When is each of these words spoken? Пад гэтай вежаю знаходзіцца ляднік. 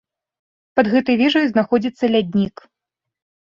Пад 0.79 0.89
гэтай 0.93 1.19
вежаю 1.21 1.45
знаходзіцца 1.53 2.13
ляднік. 2.17 2.55